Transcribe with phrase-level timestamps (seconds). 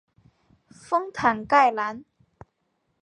[0.71, 2.03] 丰坦盖兰。